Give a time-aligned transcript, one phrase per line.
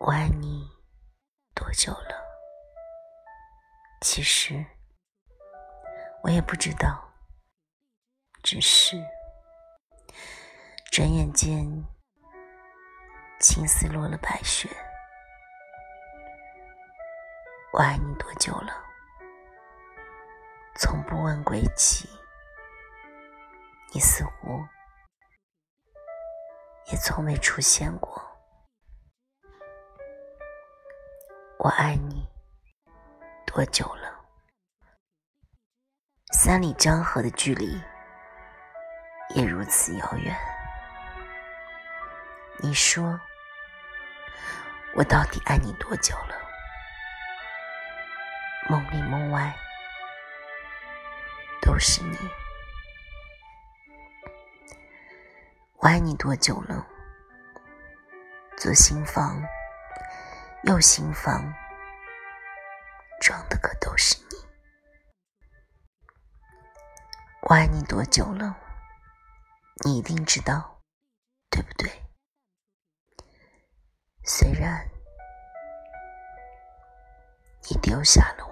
[0.00, 0.66] 我爱你
[1.54, 2.24] 多久了？
[4.00, 4.64] 其实
[6.22, 7.12] 我也不知道，
[8.42, 8.96] 只是
[10.90, 11.66] 转眼间，
[13.40, 14.70] 青丝落了白雪。
[17.74, 18.72] 我爱你多久了？
[20.76, 22.08] 从不问归期，
[23.92, 24.64] 你似乎
[26.90, 28.29] 也从未出现过。
[31.62, 32.26] 我爱你
[33.46, 34.18] 多久了？
[36.32, 37.78] 三里江河的距离
[39.34, 40.34] 也如此遥远。
[42.60, 43.20] 你说，
[44.94, 46.34] 我到底爱你多久了？
[48.70, 49.54] 梦里梦外
[51.60, 52.16] 都是你。
[55.76, 56.86] 我爱你多久了？
[58.56, 59.38] 左心房。
[60.64, 61.52] 又心房
[63.20, 64.36] 装的可都是你，
[67.42, 68.56] 我爱你多久了？
[69.84, 70.82] 你一定知道，
[71.50, 71.90] 对不对？
[74.24, 74.86] 虽然
[77.70, 78.49] 你丢下了我。